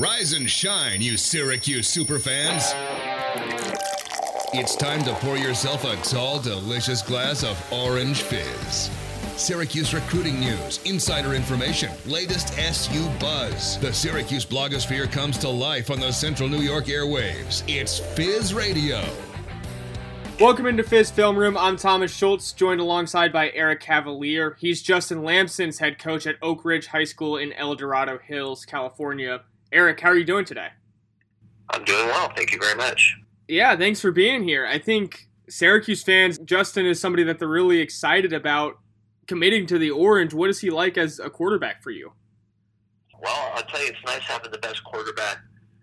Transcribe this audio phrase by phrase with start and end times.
[0.00, 2.72] Rise and shine, you Syracuse superfans.
[4.54, 8.90] It's time to pour yourself a tall, delicious glass of orange fizz.
[9.36, 13.78] Syracuse recruiting news, insider information, latest SU buzz.
[13.80, 17.62] The Syracuse blogosphere comes to life on the Central New York airwaves.
[17.68, 19.02] It's Fizz Radio.
[20.40, 21.58] Welcome into Fizz Film Room.
[21.58, 24.56] I'm Thomas Schultz, joined alongside by Eric Cavalier.
[24.58, 29.42] He's Justin Lamson's head coach at Oak Ridge High School in El Dorado Hills, California.
[29.72, 30.68] Eric, how are you doing today?
[31.72, 32.32] I'm doing well.
[32.34, 33.16] Thank you very much.
[33.46, 34.66] Yeah, thanks for being here.
[34.66, 38.78] I think Syracuse fans, Justin is somebody that they're really excited about
[39.26, 40.34] committing to the Orange.
[40.34, 42.12] What is he like as a quarterback for you?
[43.22, 45.38] Well, I'll tell you, it's nice having the best quarterback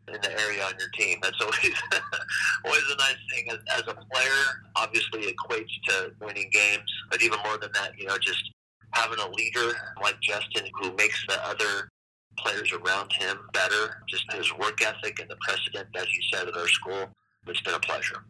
[0.07, 1.19] in the area on your team.
[1.21, 1.73] That's always
[2.65, 3.49] always a nice thing.
[3.51, 4.43] As, as a player,
[4.75, 8.51] obviously equates to winning games, but even more than that, you know, just
[8.93, 11.89] having a leader like Justin who makes the other
[12.37, 16.55] players around him better, just his work ethic and the precedent that he set at
[16.55, 17.09] our school,
[17.47, 18.23] it's been a pleasure.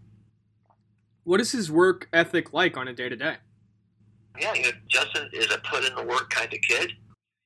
[1.23, 3.35] What is his work ethic like on a day to day?
[4.39, 6.93] Yeah, you know, Justin is a put in the work kind of kid.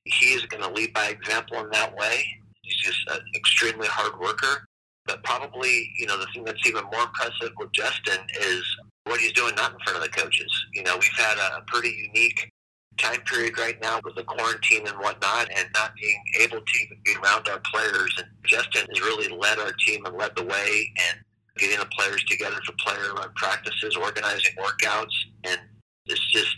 [0.04, 2.24] He is going to lead by example in that way.
[2.62, 4.64] He's just an extremely hard worker.
[5.04, 8.62] But probably, you know, the thing that's even more impressive with Justin is
[9.04, 10.66] what he's doing not in front of the coaches.
[10.74, 12.52] You know, we've had a pretty unique
[12.98, 16.98] time period right now with the quarantine and whatnot and not being able to even
[17.04, 18.14] be around our players.
[18.18, 21.18] And Justin has really led our team and led the way and
[21.56, 25.14] getting the players together for player run practices, organizing workouts.
[25.44, 25.58] And
[26.06, 26.56] it's just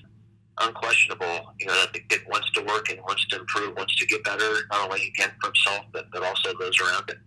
[0.60, 4.06] unquestionable, you know, that the kid wants to work and wants to improve, wants to
[4.06, 7.20] get better, not only again for himself, but, but also those around him.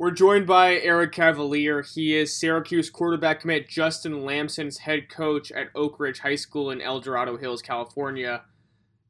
[0.00, 1.82] We're joined by Eric Cavalier.
[1.82, 6.80] He is Syracuse quarterback commit Justin Lamson's head coach at Oak Ridge High School in
[6.80, 8.44] El Dorado Hills, California.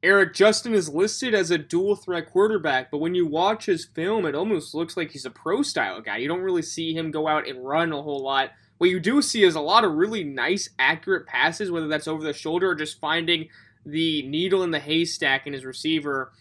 [0.02, 4.24] Eric, Justin is listed as a dual threat quarterback, but when you watch his film,
[4.24, 6.16] it almost looks like he's a pro style guy.
[6.16, 8.52] You don't really see him go out and run a whole lot.
[8.78, 12.24] What you do see is a lot of really nice, accurate passes, whether that's over
[12.24, 13.50] the shoulder or just finding
[13.84, 16.32] the needle in the haystack in his receiver.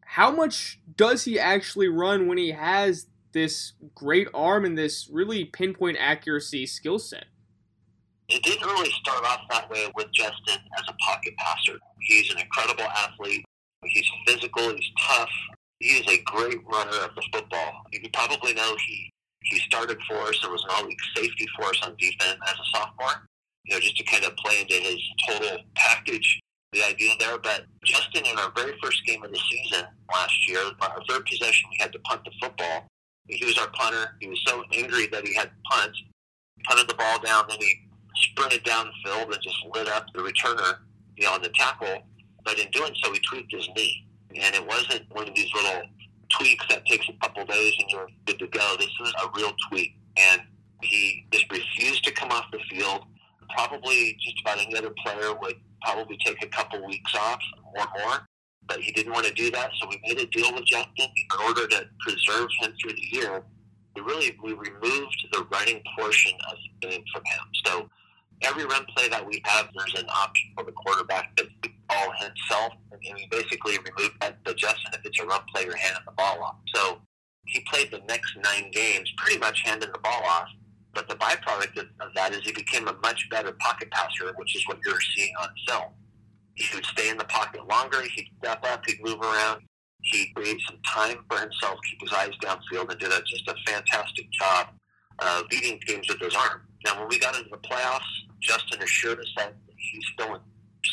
[0.00, 5.44] How much does he actually run when he has this great arm and this really
[5.44, 7.26] pinpoint accuracy skill set?
[8.28, 11.78] It didn't really start off that way with Justin as a pocket passer.
[12.00, 13.44] He's an incredible athlete.
[13.84, 14.74] He's physical.
[14.74, 15.30] He's tough.
[15.80, 17.84] He is a great runner of the football.
[17.92, 19.10] You probably know he
[19.44, 22.78] he started for us and was an all-league safety for us on defense as a
[22.78, 23.24] sophomore.
[23.64, 26.40] You know, just to kind of play into his total package,
[26.72, 27.38] the idea there.
[27.38, 31.70] But Justin, in our very first game of the season last year, our third possession,
[31.70, 32.86] we had to punt the football
[33.28, 34.16] he was our punter.
[34.20, 35.96] He was so angry that he had to punt.
[36.64, 37.72] Punted the ball down, then he
[38.16, 40.78] sprinted down the field and just lit up the returner,
[41.16, 42.02] you know, on the tackle.
[42.44, 45.82] But in doing so, he tweaked his knee, and it wasn't one of these little
[46.36, 48.76] tweaks that takes a couple days and you're good to go.
[48.78, 50.42] This was a real tweak, and
[50.82, 53.04] he just refused to come off the field.
[53.54, 57.40] Probably just about any other player would probably take a couple weeks off
[57.76, 58.28] or more
[58.68, 59.70] but he didn't want to do that.
[59.80, 63.42] So we made a deal with Justin in order to preserve him through the year.
[63.96, 67.44] We really we removed the running portion of the game from him.
[67.64, 67.88] So
[68.42, 71.48] every run play that we have, there's an option for the quarterback to
[71.88, 75.76] ball himself, and we basically removed that to Justin if it's a run play, you're
[75.76, 76.56] handing the ball off.
[76.74, 76.98] So
[77.46, 80.48] he played the next nine games pretty much handing the ball off.
[80.94, 84.66] But the byproduct of that is he became a much better pocket passer, which is
[84.66, 85.92] what you're seeing on film.
[86.58, 88.02] He would stay in the pocket longer.
[88.02, 88.84] He'd step up.
[88.86, 89.62] He'd move around.
[90.02, 93.54] He'd create some time for himself, keep his eyes downfield, and did a, just a
[93.66, 94.68] fantastic job
[95.18, 96.62] uh, leading teams with his arm.
[96.84, 98.00] Now, when we got into the playoffs,
[98.40, 100.40] Justin assured us that he's still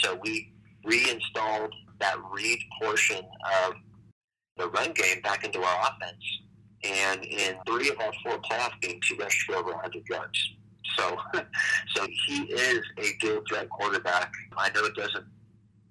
[0.02, 0.54] So we
[0.84, 3.24] reinstalled that read portion
[3.64, 3.74] of
[4.58, 6.24] the run game back into our offense.
[6.84, 10.56] And in three of our four playoff games, he rushed for over 100 yards.
[10.98, 11.18] So,
[11.96, 14.32] so he is a dual threat quarterback.
[14.56, 15.26] I know it doesn't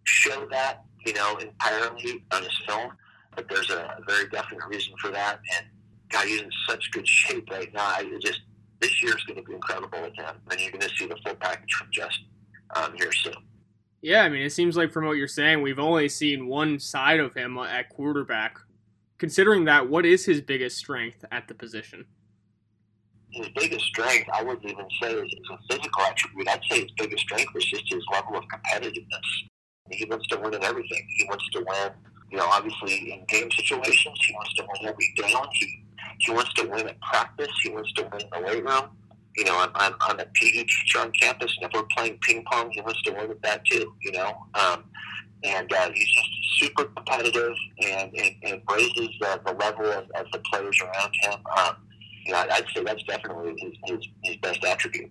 [0.04, 2.90] show that, you know, entirely on his film,
[3.34, 5.40] but there's a very definite reason for that.
[5.56, 5.66] And
[6.10, 7.86] God, he's in such good shape right now.
[7.86, 8.40] I just
[8.80, 11.34] this year's going to be incredible with him, and you're going to see the full
[11.36, 12.26] package from Justin
[12.76, 13.34] um, here soon.
[14.02, 17.20] Yeah, I mean, it seems like from what you're saying, we've only seen one side
[17.20, 18.58] of him at quarterback.
[19.16, 22.04] Considering that, what is his biggest strength at the position?
[23.30, 26.48] His biggest strength, I wouldn't even say is, is a physical attribute.
[26.48, 29.48] I'd say his biggest strength is just his level of competitiveness.
[29.90, 31.06] He wants to win at everything.
[31.16, 31.90] He wants to win,
[32.30, 34.18] you know, obviously in game situations.
[34.26, 35.46] He wants to win every down.
[35.52, 35.84] He
[36.20, 37.50] he wants to win at practice.
[37.62, 38.88] He wants to win in the weight room.
[39.36, 42.44] you know, I'm, I'm, I'm a PE teacher on campus, and if we're playing ping
[42.50, 44.32] pong, he wants to win at that too, you know.
[44.54, 44.84] Um,
[45.42, 46.28] and uh, he's just
[46.58, 47.54] super competitive
[47.86, 51.40] and, and, and raises the, the level of, of the players around him.
[51.58, 51.76] Um,
[52.24, 55.10] you know, I'd say that's definitely his, his, his best attribute.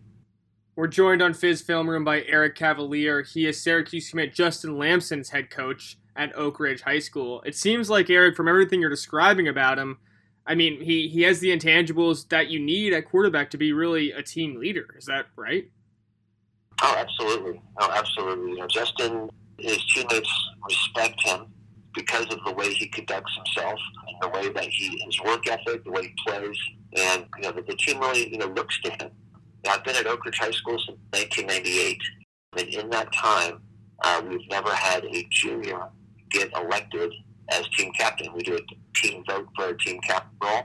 [0.76, 3.22] We're joined on Fizz Film Room by Eric Cavalier.
[3.22, 7.44] He is Syracuse commit Justin Lamson's head coach at Oak Ridge High School.
[7.46, 10.00] It seems like Eric, from everything you're describing about him,
[10.48, 14.12] I mean, he he has the intangibles that you need at quarterback to be really
[14.12, 14.96] a team leader.
[14.98, 15.70] Is that right?
[16.82, 17.62] Oh, absolutely.
[17.80, 18.52] Oh, absolutely.
[18.54, 19.30] You know, Justin,
[19.60, 21.46] his teammates respect him
[21.94, 25.84] because of the way he conducts himself and the way that he his work ethic,
[25.84, 26.58] the way he plays,
[26.98, 29.12] and you know the, the team really you know looks to him.
[29.68, 31.98] I've been at Oak Ridge High School since 1998,
[32.58, 33.62] and in that time,
[34.04, 35.90] uh, we've never had a junior
[36.30, 37.12] get elected
[37.50, 38.34] as team captain.
[38.34, 40.64] We do a team vote for a team captain role.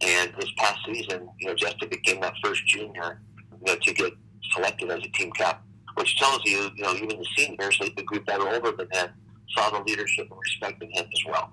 [0.00, 3.20] And this past season, you know, Justin became that first junior,
[3.52, 4.12] you know, to get
[4.52, 5.64] selected as a team captain,
[5.94, 9.10] which tells you, you know, even the seniors, the group that are older than him,
[9.50, 11.52] saw the leadership and respected him as well.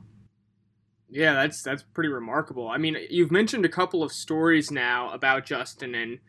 [1.10, 2.69] Yeah, that's that's pretty remarkable.
[2.69, 6.19] I mean, you've mentioned a couple of stories now about Justin and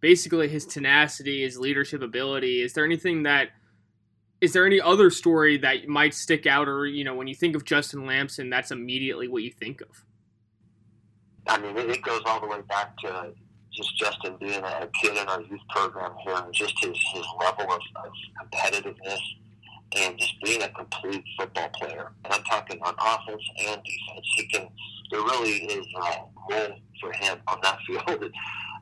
[0.00, 2.62] basically his tenacity, his leadership ability.
[2.62, 3.50] Is there anything that
[4.40, 7.54] is there any other story that might stick out or you know when you think
[7.54, 10.04] of justin lamson that's immediately what you think of?
[11.46, 13.32] I mean it goes all the way back to
[13.72, 17.64] just justin being a kid in our youth program here and just his, his level
[17.70, 18.12] of, of
[18.42, 19.20] competitiveness
[19.96, 22.12] and just being a complete football player.
[22.24, 24.26] And i'm talking on offense and defense.
[24.36, 24.68] He can
[25.10, 28.32] there really is a role for him on that field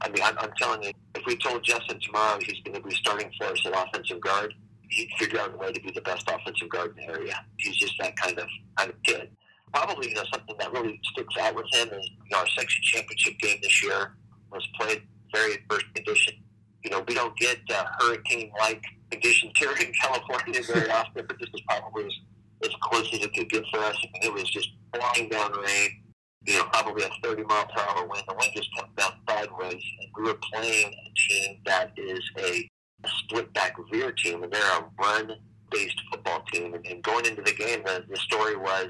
[0.02, 2.94] i mean I'm, I'm telling you if we told justin tomorrow he's going to be
[2.94, 4.54] starting for us at offensive guard
[4.88, 7.44] he'd figure out a way to be the best offensive guard in the area.
[7.56, 9.30] He's just that kind of kind of kid.
[9.72, 12.82] Probably, you know, something that really sticks out with him is you know, our section
[12.82, 14.14] championship game this year
[14.50, 15.02] was played
[15.34, 16.34] very adverse condition.
[16.82, 21.50] You know, we don't get uh, hurricane-like conditions here in California very often, but this
[21.52, 22.14] was probably as,
[22.64, 23.96] as close as it could get for us.
[23.96, 26.02] I mean, it was just pouring down rain.
[26.48, 28.22] You know, probably a 30 mile per hour wind.
[28.26, 32.66] The wind just came down sideways, and we were playing a team that is a
[33.06, 35.32] split back veer team, and they're a run
[35.70, 36.72] based football team.
[36.72, 38.88] And, and, going into the game, the, the story was,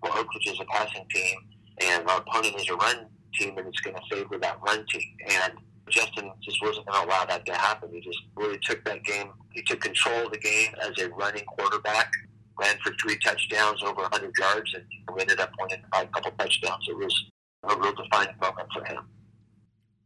[0.00, 1.36] well, Oak Ridge is a passing team,
[1.80, 5.02] and our opponent is a run team, and it's going to favor that run team.
[5.30, 5.54] And
[5.88, 7.90] Justin just wasn't going to allow that to happen.
[7.92, 9.30] He just really took that game.
[9.50, 12.12] He took control of the game as a running quarterback,
[12.60, 14.84] ran for three touchdowns, over 100 yards, and
[15.14, 16.86] we ended up winning by a couple touchdowns.
[16.88, 17.30] It was
[17.64, 19.04] a real defining moment for him.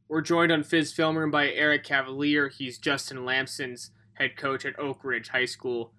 [0.09, 2.49] We're joined on Fizz Film Room by Eric Cavalier.
[2.49, 5.93] He's Justin Lamson's head coach at Oak Ridge High School.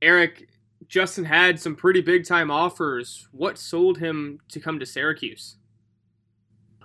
[0.00, 0.48] Eric,
[0.88, 3.28] Justin had some pretty big time offers.
[3.32, 5.56] What sold him to come to Syracuse?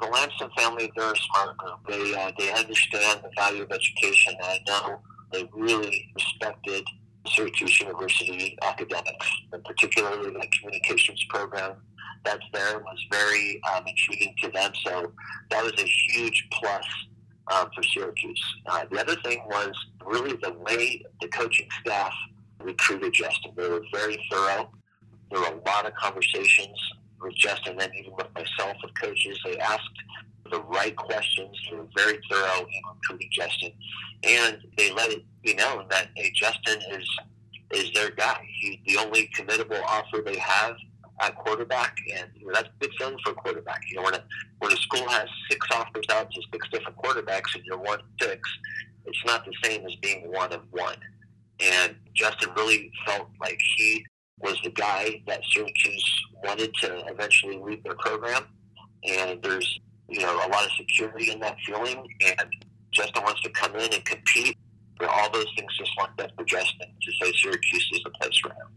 [0.01, 1.79] The Lamson family, they're a smart group.
[1.87, 4.35] They, uh, they understand the value of education.
[4.43, 4.99] I know
[5.31, 6.85] they really respected
[7.27, 11.75] Syracuse University academics, and particularly the communications program
[12.23, 14.71] that's there was very um, intriguing to them.
[14.83, 15.11] So
[15.51, 16.85] that was a huge plus
[17.53, 18.43] um, for Syracuse.
[18.65, 19.73] Uh, the other thing was
[20.03, 22.13] really the way the coaching staff
[22.59, 23.51] recruited Justin.
[23.55, 24.71] They were very thorough.
[25.31, 26.77] There were a lot of conversations
[27.21, 29.39] with Justin, and even with myself, with coaches.
[29.45, 29.81] They asked
[30.55, 31.57] the right questions.
[31.69, 33.71] They were very thorough in recruiting Justin,
[34.23, 37.07] and they let it be known that hey, Justin is
[37.71, 38.39] is their guy.
[38.59, 40.75] He's the only committable offer they have
[41.21, 43.81] at quarterback, and you know, that's a big thing for a quarterback.
[43.89, 44.23] You know, when a
[44.59, 48.39] when a school has six offers out to six different quarterbacks, and you're one six,
[49.05, 50.97] it's not the same as being one of one.
[51.59, 54.05] And Justin really felt like he
[54.39, 58.45] was the guy that Syracuse wanted to eventually lead their program,
[59.03, 62.49] and there's you know a lot of security in that feeling, and
[62.91, 64.57] Justin wants to come in and compete.
[64.97, 68.37] But all those things just lined up for Justin to say Syracuse is the place
[68.41, 68.67] for him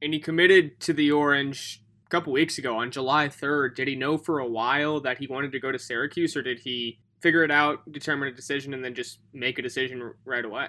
[0.00, 3.74] and he committed to the Orange a couple weeks ago on July 3rd.
[3.74, 6.60] Did he know for a while that he wanted to go to Syracuse, or did
[6.60, 10.68] he figure it out, determine a decision, and then just make a decision right away?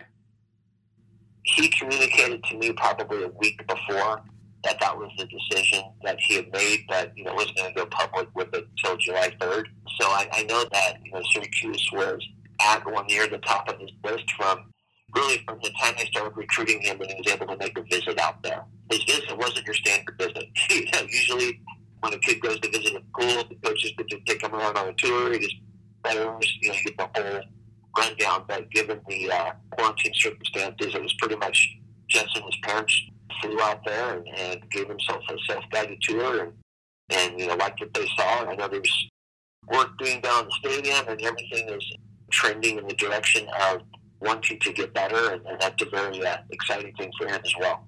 [1.44, 4.24] He communicated to me probably a week before
[4.64, 7.80] that that was the decision that he had made, but you know wasn't going to
[7.80, 9.66] go public with it until July 3rd.
[10.00, 12.22] So I, I know that you know Syracuse was
[12.62, 14.72] at one near the top of his list from
[15.16, 17.84] really from the time I started recruiting him when he was able to make a
[17.84, 18.64] visit out there.
[18.92, 20.46] His visit wasn't your standard visit.
[20.70, 21.62] you know, usually
[22.02, 24.78] when a kid goes to visit a school, the coaches get to take him around
[24.78, 25.34] on a tour.
[25.34, 25.56] He just
[26.04, 27.42] players, you know, get the whole
[27.98, 28.46] rundown.
[28.48, 31.78] But given the uh, quarantine circumstances, it was pretty much
[32.10, 33.02] Jess and his parents
[33.42, 36.54] flew out there and, and gave himself a self-guided tour and,
[37.10, 38.42] and, you know, liked what they saw.
[38.42, 39.10] And I know there's
[39.72, 41.98] work being done in the stadium and everything is
[42.32, 43.82] trending in the direction of
[44.22, 47.54] wanting to get better, and, and that's a very uh, exciting thing for him as
[47.60, 47.88] well.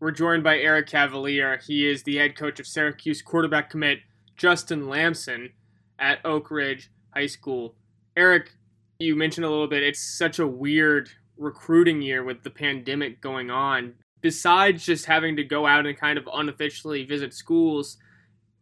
[0.00, 1.60] We're joined by Eric Cavalier.
[1.66, 4.00] He is the head coach of Syracuse quarterback commit
[4.36, 5.50] Justin Lamson
[5.98, 7.74] at Oak Ridge High School.
[8.16, 8.52] Eric,
[8.98, 13.50] you mentioned a little bit, it's such a weird recruiting year with the pandemic going
[13.50, 13.94] on.
[14.24, 17.98] Besides just having to go out and kind of unofficially visit schools,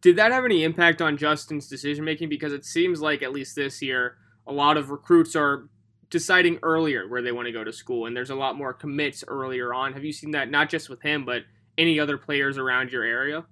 [0.01, 2.27] did that have any impact on Justin's decision making?
[2.27, 5.69] Because it seems like, at least this year, a lot of recruits are
[6.09, 9.23] deciding earlier where they want to go to school, and there's a lot more commits
[9.25, 9.93] earlier on.
[9.93, 11.43] Have you seen that not just with him, but
[11.77, 13.45] any other players around your area?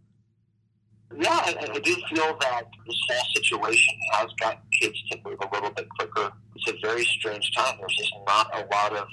[1.17, 5.55] Yeah, I, I do feel that this whole situation has got kids to move a
[5.55, 6.33] little bit quicker.
[6.57, 7.77] It's a very strange time.
[7.79, 9.07] There's just not a lot of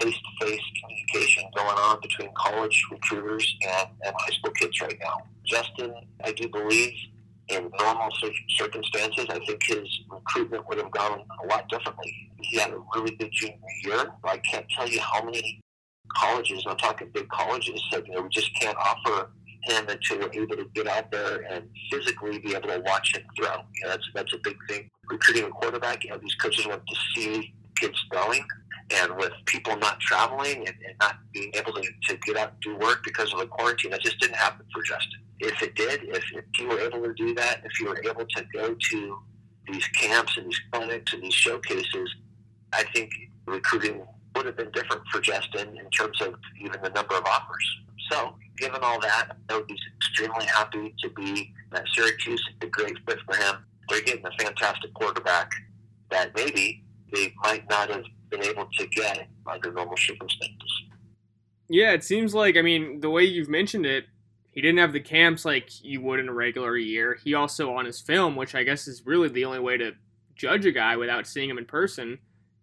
[0.00, 5.16] face-to-face communication going on between college recruiters and, and high school kids right now.
[5.44, 6.92] Justin, I do believe,
[7.48, 8.08] in normal
[8.58, 12.12] circumstances, I think his recruitment would have gone a lot differently.
[12.40, 14.12] He had a really good junior year.
[14.24, 15.60] I can't tell you how many
[16.16, 19.30] colleges, I'm talking big colleges, said, you know, we just can't offer
[19.62, 23.22] him until we're able to get out there and physically be able to watch him
[23.36, 23.56] throw.
[23.74, 24.88] You know, that's that's a big thing.
[25.08, 28.44] Recruiting a quarterback, you know, these coaches want to see kids throwing.
[28.90, 32.60] And with people not traveling and, and not being able to, to get out and
[32.60, 35.20] do work because of the quarantine, that just didn't happen for Justin.
[35.40, 38.24] If it did, if, if you were able to do that, if you were able
[38.24, 39.18] to go to
[39.70, 42.14] these camps and these clinics and these showcases,
[42.72, 43.10] I think
[43.46, 44.02] recruiting
[44.34, 47.78] would have been different for Justin in terms of even the number of offers.
[48.10, 52.42] So, given all that, I would be extremely happy to be at Syracuse.
[52.54, 53.56] It's a great fit for him.
[53.88, 55.50] They're getting a fantastic quarterback
[56.10, 60.82] that maybe they might not have been able to get under normal circumstances.
[61.68, 64.04] Yeah, it seems like, I mean, the way you've mentioned it,
[64.52, 67.18] he didn't have the camps like you would in a regular year.
[67.22, 69.92] He also, on his film, which I guess is really the only way to
[70.34, 72.18] judge a guy without seeing him in person,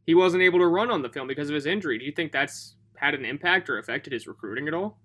[0.05, 1.97] he wasn't able to run on the film because of his injury.
[1.99, 4.99] Do you think that's had an impact or affected his recruiting at all?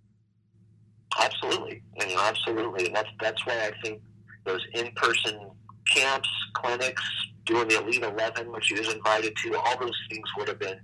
[1.18, 1.82] Absolutely,
[2.16, 4.00] absolutely, and that's that's why I think
[4.44, 5.50] those in-person
[5.94, 7.02] camps, clinics,
[7.48, 10.78] doing the Elite Eleven, which he was invited to, all those things would have been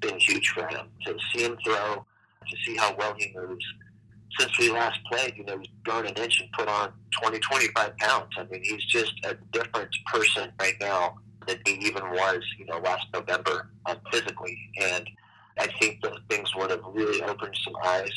[0.00, 2.04] been huge for him to see him throw,
[2.48, 3.64] to see how well he moves.
[4.38, 7.96] Since we last played, you know, he's grown an inch and put on 20, 25
[7.98, 8.28] pounds.
[8.36, 12.78] I mean, he's just a different person right now than he even was, you know,
[12.78, 14.58] last November uh, physically.
[14.80, 15.08] And
[15.58, 18.12] I think those things would have really opened some eyes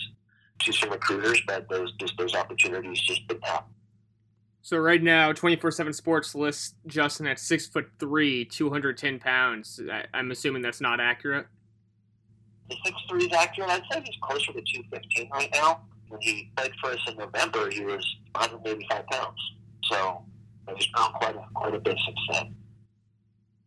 [0.62, 3.74] to some recruiters, but those just those opportunities just didn't happen.
[4.66, 8.98] So right now, twenty four seven Sports lists Justin at six foot three, two hundred
[8.98, 9.80] ten pounds.
[9.92, 11.46] I, am assuming that's not accurate.
[12.72, 13.70] The six three is accurate.
[13.70, 15.82] I'd say he's closer to two fifteen right now.
[16.08, 19.38] When he played for us in November, he was 185 pounds.
[19.84, 20.26] So
[20.76, 22.56] he's grown quite a, quite a bit since then.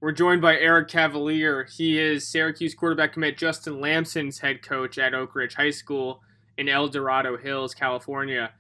[0.01, 1.63] We're joined by Eric Cavalier.
[1.63, 6.23] He is Syracuse quarterback commit Justin Lamson's head coach at Oak Ridge High School
[6.57, 8.51] in El Dorado Hills, California.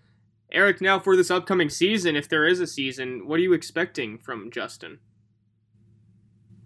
[0.50, 4.16] Eric, now for this upcoming season, if there is a season, what are you expecting
[4.18, 4.98] from Justin?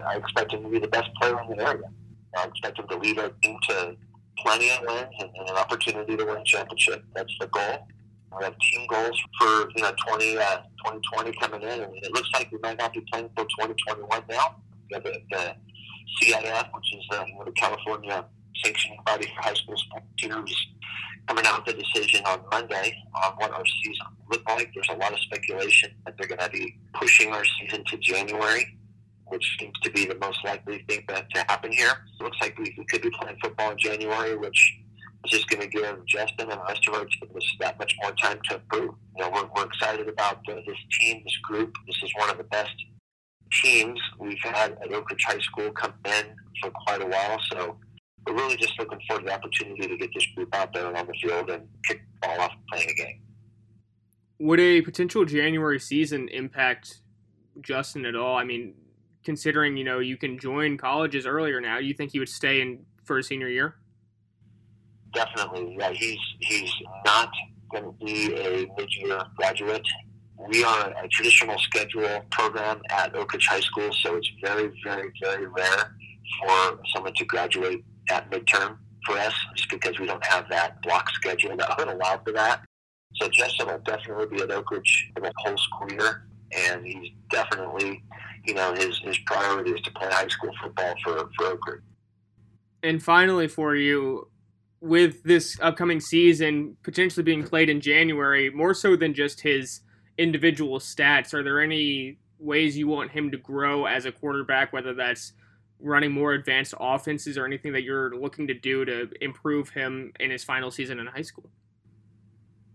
[0.04, 1.90] I expect him to be the best player in the area.
[2.36, 3.96] I expect him to lead our team to
[4.38, 7.04] plenty of wins and, and an opportunity to win a championship.
[7.14, 7.86] That's the goal.
[8.38, 12.30] We have team goals for you know 20, uh, 2020 coming in, and it looks
[12.32, 14.56] like we might not be playing for 2021 now.
[14.90, 15.54] We have the, the
[16.22, 18.24] CIF, which is uh, the California
[18.64, 19.76] sanctioning body for high school
[20.18, 20.66] teams,
[21.28, 24.71] coming out with a decision on Monday on what our season look like.
[24.75, 28.78] There's a lot of speculation that they're going to be pushing our season to January,
[29.26, 31.92] which seems to be the most likely thing that to happen here.
[32.21, 34.78] It looks like we, could be playing football in January, which
[35.25, 37.06] is just going to give Justin and of our
[37.61, 38.94] that much more time to improve.
[39.16, 41.73] You know, we're, we're excited about the, this team, this group.
[41.87, 42.75] This is one of the best
[43.62, 46.25] teams we've had at Oak Ridge High School come in
[46.61, 47.38] for quite a while.
[47.50, 47.76] So
[48.26, 51.06] we're really just looking for the opportunity to get this group out there and on
[51.06, 53.20] the field and kick the ball off and playing a game.
[54.38, 57.00] Would a potential January season impact
[57.60, 58.36] Justin at all?
[58.36, 58.74] I mean,
[59.24, 62.60] considering you know you can join colleges earlier now, do you think he would stay
[62.60, 63.76] in for a senior year?
[65.12, 65.92] Definitely, yeah.
[65.92, 66.72] He's he's
[67.04, 67.30] not
[67.70, 69.86] going to be a mid-year graduate.
[70.48, 75.12] We are a traditional schedule program at Oak Ridge High School, so it's very, very,
[75.22, 75.94] very rare
[76.40, 81.09] for someone to graduate at midterm for us just because we don't have that block
[81.11, 82.62] schedule that would allow for that.
[83.14, 87.11] So Justin will definitely be at Oak Ridge for the whole school year, and he's
[87.30, 88.02] definitely,
[88.47, 91.82] you know, his, his priority is to play high school football for, for Oak Ridge.
[92.82, 94.28] And finally, for you,
[94.80, 99.80] with this upcoming season potentially being played in January, more so than just his
[100.18, 104.94] individual stats, are there any ways you want him to grow as a quarterback, whether
[104.94, 105.32] that's
[105.82, 110.30] running more advanced offenses or anything that you're looking to do to improve him in
[110.30, 111.50] his final season in high school?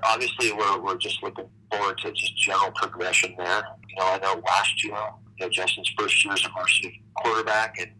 [0.04, 3.64] Obviously, we're, we're just looking forward to just general progression there.
[3.90, 4.96] You know, I know last year,
[5.40, 7.92] you know, Justin's first year as a varsity quarterback and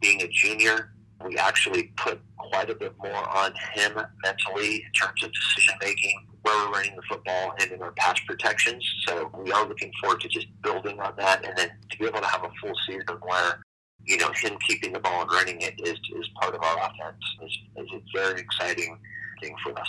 [0.00, 0.92] being a junior,
[1.24, 3.92] we actually put quite a bit more on him
[4.24, 8.18] mentally in terms of decision making, where we're running the football, and in our pass
[8.26, 8.84] protections.
[9.06, 12.20] So we are looking forward to just building on that, and then to be able
[12.20, 13.62] to have a full season where
[14.04, 17.22] you know him keeping the ball and running it is is part of our offense
[17.44, 18.98] is, is a very exciting
[19.40, 19.88] thing for us.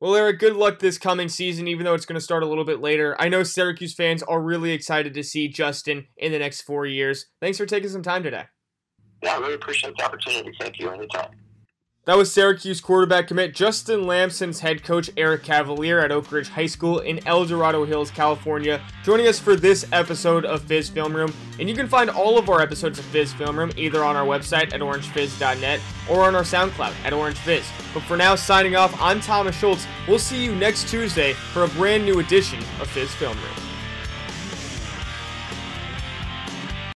[0.00, 2.64] Well, Eric, good luck this coming season, even though it's going to start a little
[2.64, 3.16] bit later.
[3.18, 7.26] I know Syracuse fans are really excited to see Justin in the next four years.
[7.40, 8.44] Thanks for taking some time today.
[9.24, 10.52] Yeah, I really appreciate the opportunity.
[10.60, 11.30] Thank you anytime.
[12.08, 16.64] That was Syracuse quarterback commit Justin Lamson's head coach Eric Cavalier at Oak Ridge High
[16.64, 21.34] School in El Dorado Hills, California, joining us for this episode of Fizz Film Room.
[21.60, 24.24] And you can find all of our episodes of Fizz Film Room either on our
[24.24, 27.92] website at orangefizz.net or on our SoundCloud at OrangeFizz.
[27.92, 29.86] But for now, signing off, I'm Thomas Schultz.
[30.08, 33.67] We'll see you next Tuesday for a brand new edition of Fizz Film Room.